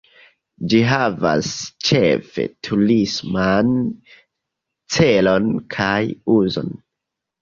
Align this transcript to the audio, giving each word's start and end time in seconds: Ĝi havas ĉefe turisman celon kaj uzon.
Ĝi 0.71 0.77
havas 0.91 1.49
ĉefe 1.89 2.45
turisman 2.69 3.69
celon 4.97 5.49
kaj 5.77 5.97
uzon. 6.39 6.75